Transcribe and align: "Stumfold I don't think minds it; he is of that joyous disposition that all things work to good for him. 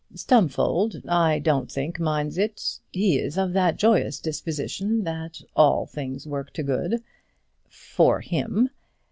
"Stumfold 0.15 1.03
I 1.07 1.37
don't 1.37 1.71
think 1.71 1.99
minds 1.99 2.39
it; 2.39 2.79
he 2.91 3.19
is 3.19 3.37
of 3.37 3.53
that 3.53 3.77
joyous 3.77 4.19
disposition 4.19 5.03
that 5.03 5.39
all 5.55 5.85
things 5.85 6.25
work 6.25 6.51
to 6.53 6.63
good 6.63 7.03
for 7.69 8.21
him. 8.21 8.71